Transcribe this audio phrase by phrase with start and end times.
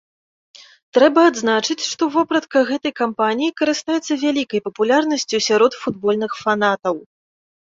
[0.97, 6.95] Трэба адзначыць, што вопратка гэтай кампаніі карыстаецца вялікай папулярнасцю сярод футбольных фанатаў.